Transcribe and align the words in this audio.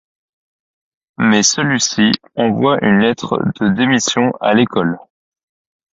Mais 1.19 1.43
celui-ci 1.43 2.11
envoie 2.33 2.79
une 2.83 3.01
lettre 3.01 3.39
de 3.59 3.69
démission 3.69 4.31
à 4.41 4.55
l'école. 4.55 4.97